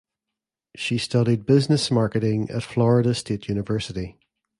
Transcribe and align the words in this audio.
She 0.75 0.97
studied 0.97 1.45
Business 1.45 1.91
Marketing 1.91 2.49
at 2.49 2.63
Florida 2.63 3.13
State 3.13 3.47
University. 3.47 4.17